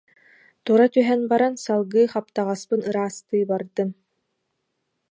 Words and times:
Тура 0.63 0.87
түһэн 0.95 1.21
баран 1.31 1.55
салгыы 1.65 2.03
хаптаҕаспын 2.13 2.81
ыраастыы 2.89 3.43
бардым 3.51 3.89